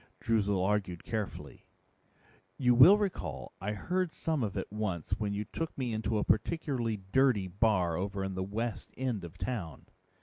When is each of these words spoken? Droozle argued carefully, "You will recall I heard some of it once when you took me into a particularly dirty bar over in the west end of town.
Droozle 0.19 0.65
argued 0.65 1.03
carefully, 1.03 1.67
"You 2.57 2.73
will 2.73 2.97
recall 2.97 3.51
I 3.61 3.73
heard 3.73 4.15
some 4.15 4.41
of 4.43 4.57
it 4.57 4.65
once 4.71 5.11
when 5.19 5.35
you 5.35 5.45
took 5.45 5.77
me 5.77 5.93
into 5.93 6.17
a 6.17 6.23
particularly 6.23 6.97
dirty 7.11 7.47
bar 7.47 7.95
over 7.95 8.23
in 8.23 8.33
the 8.33 8.41
west 8.41 8.89
end 8.97 9.23
of 9.23 9.37
town. 9.37 9.85